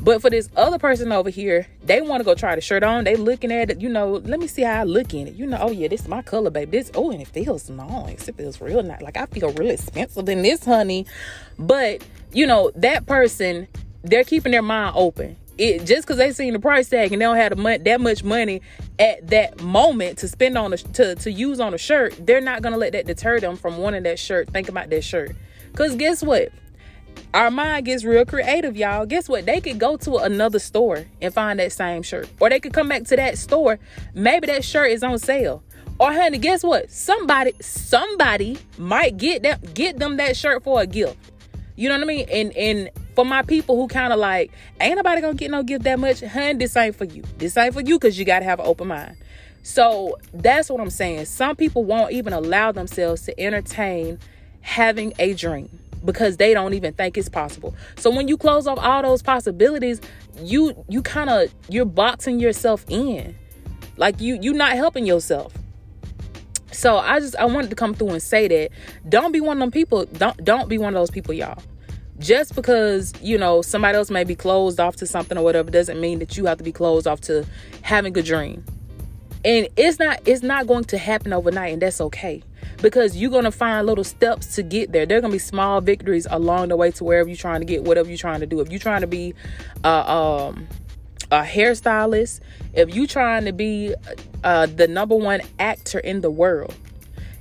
But 0.00 0.22
for 0.22 0.30
this 0.30 0.48
other 0.56 0.78
person 0.78 1.10
over 1.10 1.28
here, 1.28 1.66
they 1.82 2.00
want 2.00 2.20
to 2.20 2.24
go 2.24 2.34
try 2.34 2.54
the 2.54 2.60
shirt 2.60 2.82
on. 2.82 3.04
They 3.04 3.16
looking 3.16 3.50
at 3.50 3.70
it, 3.70 3.80
you 3.80 3.88
know, 3.88 4.12
let 4.24 4.38
me 4.38 4.46
see 4.46 4.62
how 4.62 4.80
I 4.80 4.84
look 4.84 5.12
in 5.12 5.26
it. 5.26 5.34
You 5.34 5.46
know, 5.46 5.58
oh 5.60 5.70
yeah, 5.70 5.88
this 5.88 6.02
is 6.02 6.08
my 6.08 6.22
color, 6.22 6.50
baby. 6.50 6.78
This 6.78 6.90
oh, 6.94 7.10
and 7.10 7.20
it 7.20 7.28
feels 7.28 7.68
nice. 7.68 8.28
It 8.28 8.36
feels 8.36 8.60
real 8.60 8.82
nice. 8.82 9.02
Like 9.02 9.16
I 9.16 9.26
feel 9.26 9.52
really 9.52 9.74
expensive 9.74 10.28
in 10.28 10.42
this, 10.42 10.64
honey. 10.64 11.06
But 11.58 12.06
you 12.32 12.46
know, 12.46 12.70
that 12.76 13.06
person, 13.06 13.66
they're 14.02 14.24
keeping 14.24 14.52
their 14.52 14.62
mind 14.62 14.94
open. 14.96 15.36
It 15.58 15.84
just 15.84 16.02
because 16.02 16.18
they 16.18 16.30
seen 16.30 16.52
the 16.52 16.60
price 16.60 16.88
tag 16.88 17.12
and 17.12 17.20
they 17.20 17.26
don't 17.26 17.36
have 17.36 17.56
the 17.56 17.80
that 17.84 18.00
much 18.00 18.22
money 18.22 18.62
at 19.00 19.26
that 19.28 19.60
moment 19.60 20.18
to 20.18 20.28
spend 20.28 20.56
on 20.56 20.72
a 20.72 20.76
to 20.76 21.16
to 21.16 21.32
use 21.32 21.58
on 21.58 21.74
a 21.74 21.78
shirt, 21.78 22.14
they're 22.24 22.40
not 22.40 22.62
gonna 22.62 22.76
let 22.76 22.92
that 22.92 23.06
deter 23.06 23.40
them 23.40 23.56
from 23.56 23.78
wanting 23.78 24.04
that 24.04 24.20
shirt. 24.20 24.48
Think 24.50 24.68
about 24.68 24.90
that 24.90 25.02
shirt. 25.02 25.34
Cause 25.74 25.96
guess 25.96 26.22
what? 26.22 26.52
Our 27.34 27.50
mind 27.50 27.86
gets 27.86 28.04
real 28.04 28.24
creative, 28.24 28.76
y'all. 28.76 29.06
Guess 29.06 29.28
what? 29.28 29.46
They 29.46 29.60
could 29.60 29.78
go 29.78 29.96
to 29.98 30.16
another 30.16 30.58
store 30.58 31.06
and 31.20 31.32
find 31.32 31.58
that 31.58 31.72
same 31.72 32.02
shirt. 32.02 32.28
Or 32.40 32.50
they 32.50 32.60
could 32.60 32.72
come 32.72 32.88
back 32.88 33.04
to 33.04 33.16
that 33.16 33.38
store. 33.38 33.78
Maybe 34.14 34.46
that 34.46 34.64
shirt 34.64 34.90
is 34.90 35.02
on 35.02 35.18
sale. 35.18 35.62
Or 36.00 36.12
honey, 36.12 36.38
guess 36.38 36.62
what? 36.62 36.90
Somebody, 36.90 37.52
somebody 37.60 38.58
might 38.76 39.16
get 39.16 39.42
them 39.42 39.58
get 39.74 39.98
them 39.98 40.16
that 40.18 40.36
shirt 40.36 40.62
for 40.62 40.80
a 40.80 40.86
gift. 40.86 41.16
You 41.74 41.88
know 41.88 41.96
what 41.96 42.04
I 42.04 42.06
mean? 42.06 42.26
And 42.30 42.56
and 42.56 42.90
for 43.14 43.24
my 43.24 43.42
people 43.42 43.76
who 43.76 43.88
kind 43.88 44.12
of 44.12 44.18
like, 44.18 44.52
ain't 44.80 44.96
nobody 44.96 45.20
gonna 45.20 45.34
get 45.34 45.50
no 45.50 45.62
gift 45.64 45.84
that 45.84 45.98
much, 45.98 46.20
honey, 46.20 46.54
this 46.54 46.76
ain't 46.76 46.94
for 46.94 47.04
you. 47.04 47.24
This 47.38 47.56
ain't 47.56 47.74
for 47.74 47.80
you 47.80 47.98
because 47.98 48.18
you 48.18 48.24
gotta 48.24 48.44
have 48.44 48.60
an 48.60 48.66
open 48.66 48.88
mind. 48.88 49.16
So 49.64 50.16
that's 50.32 50.70
what 50.70 50.80
I'm 50.80 50.90
saying. 50.90 51.24
Some 51.26 51.56
people 51.56 51.84
won't 51.84 52.12
even 52.12 52.32
allow 52.32 52.70
themselves 52.72 53.22
to 53.22 53.40
entertain 53.40 54.18
having 54.60 55.12
a 55.18 55.34
dream 55.34 55.68
because 56.04 56.36
they 56.36 56.54
don't 56.54 56.74
even 56.74 56.92
think 56.94 57.16
it's 57.16 57.28
possible. 57.28 57.74
So 57.96 58.10
when 58.10 58.28
you 58.28 58.36
close 58.36 58.66
off 58.66 58.78
all 58.78 59.02
those 59.02 59.22
possibilities, 59.22 60.00
you 60.42 60.84
you 60.88 61.02
kind 61.02 61.30
of 61.30 61.52
you're 61.68 61.84
boxing 61.84 62.40
yourself 62.40 62.84
in. 62.88 63.36
Like 63.96 64.20
you 64.20 64.38
you're 64.40 64.54
not 64.54 64.72
helping 64.72 65.06
yourself. 65.06 65.52
So 66.72 66.98
I 66.98 67.20
just 67.20 67.36
I 67.36 67.44
wanted 67.44 67.70
to 67.70 67.76
come 67.76 67.94
through 67.94 68.10
and 68.10 68.22
say 68.22 68.48
that 68.48 68.70
don't 69.08 69.32
be 69.32 69.40
one 69.40 69.56
of 69.56 69.60
them 69.60 69.70
people. 69.70 70.04
Don't 70.06 70.42
don't 70.44 70.68
be 70.68 70.78
one 70.78 70.94
of 70.94 71.00
those 71.00 71.10
people, 71.10 71.34
y'all. 71.34 71.62
Just 72.18 72.54
because 72.54 73.12
you 73.22 73.38
know 73.38 73.62
somebody 73.62 73.96
else 73.96 74.10
may 74.10 74.24
be 74.24 74.34
closed 74.34 74.80
off 74.80 74.96
to 74.96 75.06
something 75.06 75.38
or 75.38 75.44
whatever 75.44 75.70
doesn't 75.70 76.00
mean 76.00 76.18
that 76.18 76.36
you 76.36 76.46
have 76.46 76.58
to 76.58 76.64
be 76.64 76.72
closed 76.72 77.06
off 77.06 77.20
to 77.22 77.46
having 77.82 78.16
a 78.16 78.22
dream. 78.22 78.64
And 79.44 79.68
it's 79.76 79.98
not 79.98 80.20
it's 80.26 80.42
not 80.42 80.66
going 80.66 80.84
to 80.84 80.98
happen 80.98 81.32
overnight, 81.32 81.72
and 81.72 81.82
that's 81.82 82.00
okay 82.00 82.42
because 82.82 83.16
you're 83.16 83.30
gonna 83.30 83.50
find 83.50 83.86
little 83.86 84.04
steps 84.04 84.54
to 84.56 84.62
get 84.62 84.92
there. 84.92 85.06
There 85.06 85.18
are 85.18 85.20
gonna 85.20 85.32
be 85.32 85.38
small 85.38 85.80
victories 85.80 86.26
along 86.30 86.68
the 86.68 86.76
way 86.76 86.90
to 86.92 87.04
wherever 87.04 87.28
you're 87.28 87.36
trying 87.36 87.60
to 87.60 87.66
get, 87.66 87.84
whatever 87.84 88.08
you're 88.08 88.18
trying 88.18 88.40
to 88.40 88.46
do. 88.46 88.60
If 88.60 88.70
you're 88.70 88.78
trying 88.78 89.00
to 89.00 89.06
be 89.06 89.34
uh, 89.84 90.48
um, 90.48 90.68
a 91.30 91.42
hairstylist, 91.42 92.40
if 92.74 92.94
you're 92.94 93.06
trying 93.06 93.44
to 93.46 93.52
be 93.52 93.94
uh, 94.44 94.66
the 94.66 94.86
number 94.86 95.16
one 95.16 95.40
actor 95.58 95.98
in 95.98 96.20
the 96.20 96.30
world, 96.30 96.74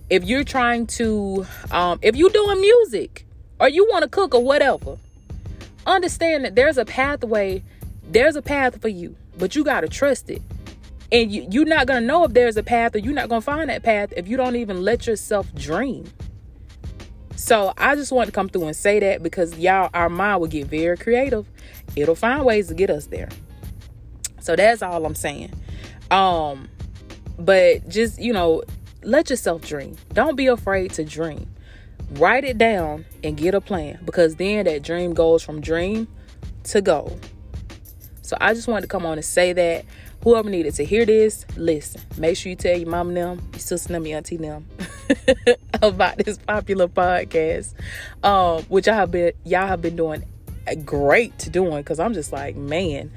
if 0.09 0.23
you're 0.23 0.43
trying 0.43 0.87
to, 0.87 1.45
um, 1.71 1.99
if 2.01 2.15
you're 2.15 2.29
doing 2.29 2.61
music 2.61 3.25
or 3.59 3.69
you 3.69 3.85
want 3.89 4.03
to 4.03 4.09
cook 4.09 4.33
or 4.33 4.43
whatever, 4.43 4.97
understand 5.85 6.45
that 6.45 6.55
there's 6.55 6.77
a 6.77 6.85
pathway, 6.85 7.63
there's 8.09 8.35
a 8.35 8.41
path 8.41 8.81
for 8.81 8.87
you, 8.87 9.15
but 9.37 9.55
you 9.55 9.63
got 9.63 9.81
to 9.81 9.87
trust 9.87 10.29
it. 10.29 10.41
And 11.11 11.31
you, 11.31 11.47
you're 11.49 11.65
not 11.65 11.87
going 11.87 12.01
to 12.01 12.05
know 12.05 12.25
if 12.25 12.33
there's 12.33 12.57
a 12.57 12.63
path 12.63 12.95
or 12.95 12.99
you're 12.99 13.13
not 13.13 13.29
going 13.29 13.41
to 13.41 13.45
find 13.45 13.69
that 13.69 13.83
path 13.83 14.13
if 14.17 14.27
you 14.27 14.35
don't 14.35 14.55
even 14.55 14.83
let 14.83 15.07
yourself 15.07 15.53
dream. 15.55 16.05
So 17.35 17.73
I 17.77 17.95
just 17.95 18.11
want 18.11 18.27
to 18.27 18.31
come 18.31 18.49
through 18.49 18.65
and 18.65 18.75
say 18.75 18.99
that 18.99 19.23
because 19.23 19.57
y'all, 19.57 19.89
our 19.93 20.09
mind 20.09 20.41
will 20.41 20.47
get 20.47 20.67
very 20.67 20.97
creative. 20.97 21.47
It'll 21.95 22.15
find 22.15 22.43
ways 22.43 22.67
to 22.67 22.73
get 22.73 22.89
us 22.89 23.05
there. 23.07 23.29
So 24.39 24.55
that's 24.55 24.81
all 24.81 25.05
I'm 25.05 25.15
saying. 25.15 25.53
Um, 26.11 26.67
but 27.37 27.87
just, 27.87 28.19
you 28.19 28.33
know, 28.33 28.63
let 29.03 29.29
yourself 29.29 29.61
dream. 29.61 29.95
Don't 30.13 30.35
be 30.35 30.47
afraid 30.47 30.91
to 30.93 31.05
dream. 31.05 31.47
Write 32.13 32.43
it 32.43 32.57
down 32.57 33.05
and 33.23 33.37
get 33.37 33.53
a 33.53 33.61
plan 33.61 33.99
because 34.03 34.35
then 34.35 34.65
that 34.65 34.81
dream 34.83 35.13
goes 35.13 35.43
from 35.43 35.61
dream 35.61 36.07
to 36.63 36.81
goal. 36.81 37.19
So 38.21 38.35
I 38.41 38.53
just 38.53 38.67
wanted 38.67 38.81
to 38.81 38.87
come 38.87 39.05
on 39.05 39.13
and 39.13 39.25
say 39.25 39.53
that. 39.53 39.85
Whoever 40.27 40.49
needed 40.49 40.75
to 40.75 40.83
hear 40.83 41.05
this, 41.05 41.45
listen. 41.55 42.01
Make 42.17 42.35
sure 42.35 42.49
you 42.49 42.57
tell 42.57 42.77
your 42.77 42.89
mom 42.89 43.07
and 43.07 43.17
them, 43.17 43.49
your 43.53 43.61
sister 43.61 43.93
them, 43.93 44.05
your 44.05 44.17
auntie 44.17 44.35
them 44.35 44.67
about 45.81 46.17
this 46.17 46.37
popular 46.37 46.89
podcast. 46.89 47.73
Um, 48.23 48.63
which 48.63 48.89
I 48.89 48.95
have 48.95 49.09
been 49.09 49.31
y'all 49.45 49.67
have 49.67 49.81
been 49.81 49.95
doing 49.95 50.25
great 50.83 51.39
to 51.39 51.49
doing 51.49 51.77
because 51.77 51.97
I'm 52.01 52.13
just 52.13 52.33
like, 52.33 52.57
man, 52.57 53.09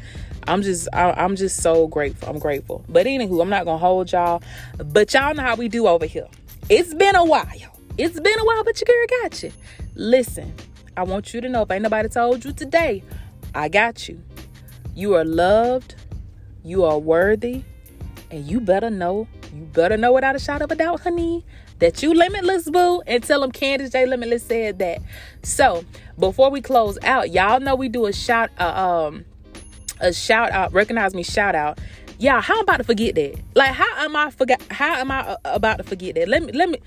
I'm 0.46 0.62
just 0.62 0.88
I, 0.92 1.24
am 1.24 1.34
just 1.34 1.60
so 1.60 1.88
grateful. 1.88 2.28
I'm 2.28 2.38
grateful. 2.38 2.84
But 2.88 3.06
anywho, 3.06 3.42
I'm 3.42 3.50
not 3.50 3.64
gonna 3.64 3.78
hold 3.78 4.12
y'all. 4.12 4.40
But 4.76 5.12
y'all 5.12 5.34
know 5.34 5.42
how 5.42 5.56
we 5.56 5.66
do 5.66 5.88
over 5.88 6.06
here. 6.06 6.28
It's 6.68 6.94
been 6.94 7.16
a 7.16 7.24
while. 7.24 7.76
It's 7.98 8.20
been 8.20 8.38
a 8.38 8.44
while, 8.44 8.62
but 8.62 8.80
your 8.80 8.86
girl 8.86 9.20
got 9.22 9.42
you. 9.42 9.52
Listen, 9.96 10.54
I 10.96 11.02
want 11.02 11.34
you 11.34 11.40
to 11.40 11.48
know 11.48 11.62
if 11.62 11.72
ain't 11.72 11.82
nobody 11.82 12.08
told 12.08 12.44
you 12.44 12.52
today, 12.52 13.02
I 13.52 13.68
got 13.68 14.08
you. 14.08 14.22
You 14.94 15.16
are 15.16 15.24
loved, 15.24 15.96
you 16.64 16.84
are 16.84 16.98
worthy, 16.98 17.64
and 18.30 18.46
you 18.46 18.60
better 18.60 18.90
know, 18.90 19.26
you 19.54 19.62
better 19.64 19.96
know 19.96 20.12
without 20.12 20.36
a 20.36 20.38
shadow 20.38 20.64
of 20.64 20.72
a 20.72 20.76
doubt, 20.76 21.00
honey, 21.00 21.44
that 21.80 22.02
you 22.02 22.14
limitless, 22.14 22.70
boo. 22.70 23.02
And 23.06 23.22
tell 23.22 23.40
them 23.40 23.50
Candace 23.52 23.90
J 23.90 24.06
Limitless 24.06 24.44
said 24.44 24.78
that. 24.78 25.02
So 25.42 25.84
before 26.18 26.50
we 26.50 26.60
close 26.60 26.98
out, 27.02 27.30
y'all 27.30 27.60
know 27.60 27.74
we 27.74 27.88
do 27.88 28.06
a 28.06 28.12
shout 28.12 28.50
uh, 28.58 29.06
um 29.08 29.24
a 30.00 30.12
shout 30.12 30.50
out, 30.52 30.72
recognize 30.72 31.14
me 31.14 31.22
shout 31.22 31.54
out. 31.54 31.78
Yeah, 32.18 32.40
how 32.40 32.54
am 32.54 32.60
I 32.60 32.62
about 32.62 32.76
to 32.78 32.84
forget 32.84 33.14
that? 33.14 33.40
Like, 33.54 33.72
how 33.72 34.04
am 34.04 34.14
I 34.14 34.30
forget? 34.30 34.62
How 34.70 34.94
am 34.94 35.10
I 35.10 35.20
uh, 35.20 35.36
about 35.44 35.78
to 35.78 35.84
forget 35.84 36.14
that? 36.16 36.28
Let 36.28 36.42
me, 36.42 36.52
let 36.52 36.68
me, 36.68 36.78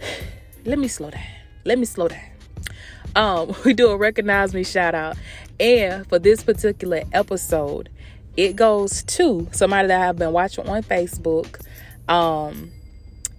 let 0.64 0.78
me 0.78 0.88
slow 0.88 1.10
down. 1.10 1.22
Let 1.64 1.78
me 1.78 1.84
slow 1.84 2.08
down. 2.08 2.20
Um, 3.16 3.54
we 3.64 3.74
do 3.74 3.88
a 3.90 3.96
recognize 3.96 4.54
me 4.54 4.64
shout 4.64 4.94
out, 4.94 5.16
and 5.60 6.06
for 6.08 6.18
this 6.18 6.42
particular 6.42 7.02
episode, 7.12 7.90
it 8.36 8.56
goes 8.56 9.02
to 9.04 9.48
somebody 9.52 9.88
that 9.88 10.08
I've 10.08 10.16
been 10.16 10.32
watching 10.32 10.68
on 10.68 10.82
Facebook. 10.82 11.60
Um, 12.08 12.72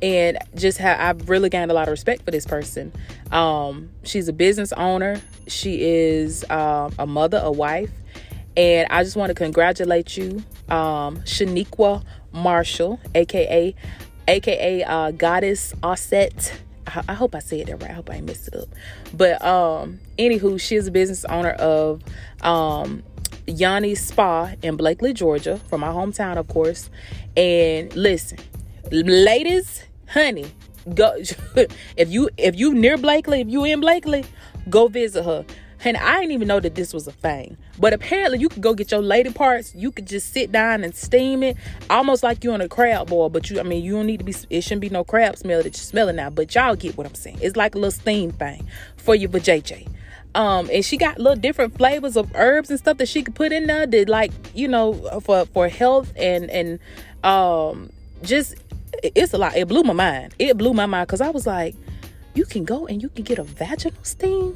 and 0.02 0.38
just 0.56 0.78
have 0.80 1.00
I've 1.00 1.30
really 1.30 1.50
gained 1.50 1.72
a 1.72 1.74
lot 1.74 1.88
of 1.88 1.92
respect 1.92 2.24
for 2.24 2.32
this 2.32 2.46
person. 2.46 2.92
Um, 3.32 3.90
she's 4.04 4.28
a 4.28 4.34
business 4.34 4.72
owner. 4.74 5.22
She 5.48 5.82
is 5.82 6.46
um, 6.50 6.94
a 7.00 7.08
mother, 7.08 7.40
a 7.42 7.52
wife, 7.52 7.92
and 8.58 8.88
I 8.92 9.04
just 9.04 9.16
want 9.16 9.30
to 9.30 9.36
congratulate 9.36 10.18
you, 10.18 10.44
um, 10.70 11.22
Shaniqua 11.22 12.04
Marshall, 12.32 13.00
aka 13.14 13.74
aka 14.28 14.84
uh, 14.84 15.12
Goddess 15.12 15.74
Offset. 15.82 16.54
I, 16.88 17.04
I 17.10 17.14
hope 17.14 17.34
I 17.34 17.40
said 17.40 17.68
that 17.68 17.82
right. 17.82 17.92
I 17.92 17.94
hope 17.94 18.10
I 18.10 18.22
messed 18.22 18.50
it 18.50 18.56
up. 18.56 18.68
But 19.14 19.44
um, 19.44 20.00
anywho, 20.20 20.60
she's 20.60 20.88
a 20.88 20.92
business 20.92 21.26
owner 21.26 21.52
of 21.52 22.04
um 22.42 23.04
Yoni 23.48 23.96
Spa 23.96 24.52
in 24.62 24.78
Blakely, 24.78 25.14
Georgia, 25.14 25.58
from 25.70 25.82
my 25.82 25.90
hometown, 25.90 26.38
of 26.38 26.48
course. 26.48 26.90
And 27.38 27.96
listen, 27.96 28.40
ladies, 28.92 29.84
honey, 30.08 30.46
go 30.94 31.16
if 31.98 32.12
you 32.12 32.30
if 32.38 32.56
you 32.56 32.74
near 32.74 32.98
Blakely, 32.98 33.42
if 33.42 33.50
you 33.50 33.64
in 33.66 33.82
Blakely, 33.82 34.26
go 34.70 34.88
visit 34.88 35.24
her 35.24 35.46
and 35.86 35.98
I 35.98 36.20
didn't 36.20 36.32
even 36.32 36.48
know 36.48 36.60
that 36.60 36.74
this 36.74 36.94
was 36.94 37.08
a 37.08 37.12
thing. 37.12 37.58
But 37.78 37.94
apparently, 37.94 38.40
you 38.40 38.50
could 38.50 38.64
go 38.64 38.74
get 38.74 38.92
your 38.92 39.02
lady 39.02 39.32
parts. 39.32 39.76
You 39.76 39.92
could 39.92 40.08
just 40.08 40.34
sit 40.34 40.52
down 40.52 40.84
and 40.84 40.96
steam 40.96 41.44
it, 41.44 41.58
almost 41.90 42.24
like 42.24 42.44
you're 42.44 42.54
on 42.54 42.62
a 42.62 42.68
crab 42.68 43.08
boil. 43.08 43.30
But 43.30 43.50
you, 43.50 43.60
I 43.60 43.64
mean, 43.64 43.84
you 43.84 43.94
don't 43.94 44.08
need 44.08 44.18
to 44.18 44.24
be. 44.24 44.34
It 44.50 44.62
shouldn't 44.62 44.82
be 44.82 44.90
no 44.90 45.04
crab 45.04 45.38
smell 45.38 45.62
that 45.62 45.66
you're 45.66 45.74
smelling 45.74 46.16
now. 46.16 46.32
But 46.32 46.56
y'all 46.56 46.76
get 46.76 46.98
what 46.98 47.06
I'm 47.06 47.14
saying. 47.14 47.38
It's 47.42 47.56
like 47.56 47.76
a 47.76 47.78
little 47.78 47.92
steam 47.92 48.32
thing 48.32 48.68
for 48.98 49.14
your 49.14 49.30
vajayjay. 49.30 49.88
Um, 50.36 50.70
and 50.72 50.86
she 50.86 50.98
got 50.98 51.18
little 51.18 51.40
different 51.40 51.78
flavors 51.78 52.16
of 52.16 52.32
herbs 52.36 52.70
and 52.70 52.78
stuff 52.78 52.98
that 52.98 53.08
she 53.08 53.24
could 53.24 53.34
put 53.36 53.52
in 53.52 53.68
there 53.68 53.88
that, 53.88 54.10
like, 54.10 54.32
you 54.54 54.68
know, 54.68 54.94
for 55.22 55.46
for 55.48 55.68
health 55.68 56.14
and 56.16 56.50
and 56.52 56.80
um, 57.24 57.90
just 58.22 58.56
it's 59.02 59.34
a 59.34 59.38
lot. 59.38 59.56
It 59.56 59.68
blew 59.68 59.84
my 59.84 59.94
mind. 59.94 60.36
It 60.38 60.58
blew 60.58 60.74
my 60.74 60.86
mind 60.86 61.08
because 61.08 61.22
I 61.22 61.30
was 61.30 61.48
like, 61.48 61.76
you 62.36 62.46
can 62.46 62.66
go 62.66 62.86
and 62.86 63.02
you 63.02 63.10
can 63.10 63.24
get 63.24 63.40
a 63.40 63.44
vaginal 63.44 64.04
steam 64.04 64.54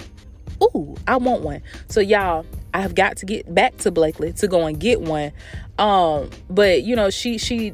ooh, 0.62 0.96
I 1.08 1.18
want 1.18 1.42
one. 1.42 1.62
So 1.88 2.00
y'all, 2.00 2.46
I've 2.74 2.96
got 2.96 3.18
to 3.18 3.26
get 3.26 3.54
back 3.54 3.78
to 3.78 3.92
Blakely 3.92 4.34
to 4.34 4.48
go 4.48 4.66
and 4.66 4.80
get 4.80 5.02
one. 5.02 5.32
Um, 5.78 6.30
but 6.50 6.84
you 6.84 6.96
know, 6.96 7.10
she 7.10 7.38
she 7.38 7.74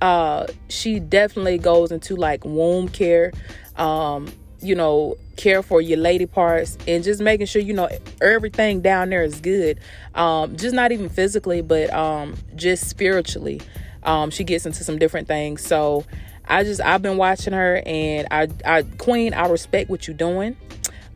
uh 0.00 0.46
she 0.68 1.00
definitely 1.00 1.58
goes 1.58 1.92
into 1.92 2.16
like 2.16 2.44
womb 2.44 2.88
care, 2.88 3.32
um, 3.76 4.28
you 4.60 4.74
know, 4.74 5.16
care 5.36 5.62
for 5.62 5.80
your 5.80 5.98
lady 5.98 6.26
parts 6.26 6.76
and 6.86 7.02
just 7.02 7.20
making 7.20 7.46
sure 7.46 7.62
you 7.62 7.72
know 7.72 7.88
everything 8.20 8.80
down 8.80 9.10
there 9.10 9.22
is 9.22 9.40
good. 9.40 9.78
Um, 10.14 10.56
just 10.56 10.74
not 10.74 10.92
even 10.92 11.08
physically, 11.08 11.62
but 11.62 11.92
um 11.92 12.36
just 12.54 12.88
spiritually. 12.88 13.60
Um, 14.04 14.30
she 14.30 14.44
gets 14.44 14.66
into 14.66 14.82
some 14.84 14.98
different 14.98 15.28
things. 15.28 15.64
So 15.64 16.04
I 16.46 16.64
just 16.64 16.80
I've 16.80 17.02
been 17.02 17.16
watching 17.16 17.52
her 17.52 17.82
and 17.86 18.26
I 18.30 18.48
I 18.64 18.82
Queen, 18.82 19.34
I 19.34 19.46
respect 19.48 19.90
what 19.90 20.06
you're 20.06 20.16
doing. 20.16 20.56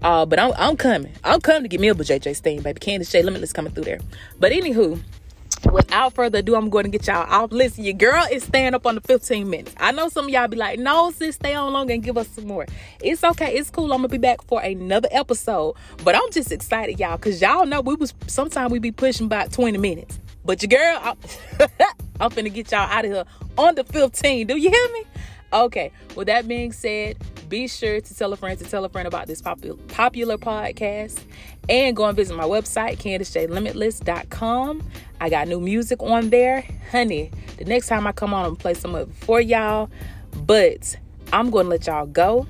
Uh, 0.03 0.27
but 0.27 0.39
I'm, 0.39 0.53
I'm 0.57 0.77
coming. 0.77 1.13
I'm 1.25 1.41
coming 1.41 1.63
to 1.63 1.69
get 1.69 1.81
me 1.81 1.89
a 1.89 1.95
JJ 1.95 2.37
Steen, 2.37 2.63
baby. 2.63 2.79
Candace 2.79 3.11
J 3.11 3.23
Limitless 3.23 3.53
coming 3.53 3.73
through 3.73 3.85
there. 3.85 3.99
But 4.39 4.53
anywho, 4.53 5.01
without 5.65 6.15
further 6.15 6.39
ado, 6.39 6.55
I'm 6.55 6.71
going 6.71 6.85
to 6.85 6.91
get 6.91 7.07
y'all 7.07 7.27
off. 7.29 7.53
Listen, 7.53 7.85
your 7.85 7.95
girl 7.95 8.25
is 8.31 8.45
staying 8.45 8.75
up 8.75 8.87
on 8.87 8.95
the 8.97 9.01
15 9.01 9.49
minutes. 9.49 9.75
I 9.79 9.93
know 9.93 10.09
some 10.09 10.27
of 10.27 10.31
y'all 10.31 10.49
be 10.49 10.57
like, 10.57 10.79
no, 10.79 11.11
sis, 11.11 11.37
stay 11.37 11.55
on 11.55 11.73
longer 11.73 11.95
and 11.95 12.03
give 12.03 12.17
us 12.17 12.29
some 12.29 12.47
more. 12.47 12.67
It's 13.01 13.23
okay. 13.25 13.57
It's 13.57 13.71
cool. 13.71 13.93
I'm 13.93 14.01
going 14.01 14.03
to 14.03 14.09
be 14.09 14.19
back 14.19 14.43
for 14.43 14.61
another 14.61 15.09
episode. 15.11 15.75
But 16.05 16.15
I'm 16.15 16.31
just 16.33 16.53
excited, 16.53 16.99
y'all, 16.99 17.17
because 17.17 17.41
y'all 17.41 17.67
know 17.67 17.81
we 17.81 17.95
was, 17.95 18.15
sometimes 18.27 18.73
we 18.73 18.79
be 18.79 18.93
pushing 18.93 19.27
about 19.27 19.53
20 19.53 19.79
minutes. 19.79 20.19
But 20.45 20.63
your 20.63 20.69
girl, 20.69 21.01
I'm, 21.03 21.17
I'm 22.21 22.31
finna 22.31 22.53
get 22.53 22.71
y'all 22.71 22.81
out 22.81 23.05
of 23.05 23.11
here 23.11 23.25
on 23.59 23.75
the 23.75 23.85
15. 23.85 24.47
Do 24.47 24.57
you 24.57 24.71
hear 24.71 24.93
me? 24.93 25.05
Okay. 25.53 25.93
With 26.15 26.27
that 26.29 26.47
being 26.47 26.73
said, 26.73 27.17
be 27.49 27.69
sure 27.69 28.01
to 28.01 28.15
tell 28.15 28.33
a 28.33 28.37
friend 28.37 28.59
to 28.59 28.65
tell 28.65 28.85
a 28.85 28.89
friend 28.89 29.07
about 29.07 29.27
this 29.27 29.41
popular 29.41 29.77
popular 29.89 30.39
podcast 30.39 31.21
and 31.69 31.97
go 31.97 32.05
and 32.05 32.17
visit 32.17 32.37
my 32.37 32.45
website, 32.45 32.99
CandaceJLimitless.com. 32.99 34.83
I 35.21 35.31
got 35.31 35.49
new 35.49 35.61
music 35.61 36.03
on 36.03 36.31
there. 36.31 36.65
Honey, 36.91 37.31
the 37.57 37.65
next 37.65 37.89
time 37.89 38.07
I 38.07 38.13
come 38.13 38.35
on, 38.35 38.45
I'm 38.45 38.57
play 38.57 38.75
some 38.75 38.95
of 38.95 39.09
it 39.09 39.15
for 39.17 39.41
y'all. 39.41 39.91
But 40.45 40.97
I'm 41.33 41.51
gonna 41.51 41.69
let 41.69 41.87
y'all 41.87 42.07
go. 42.07 42.47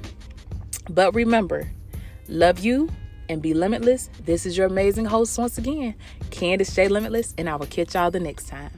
But 0.91 1.15
remember, 1.15 1.71
love 2.29 2.59
you 2.59 2.91
and 3.29 3.43
be 3.43 3.55
limitless. 3.55 4.11
This 4.25 4.47
is 4.47 4.57
your 4.57 4.67
amazing 4.67 5.07
host 5.07 5.39
once 5.39 5.59
again, 5.59 5.95
Candace 6.31 6.75
J 6.75 6.89
Limitless, 6.89 7.35
and 7.39 7.49
I 7.49 7.57
will 7.57 7.67
catch 7.67 7.95
y'all 7.95 8.11
the 8.11 8.21
next 8.21 8.49
time. 8.49 8.71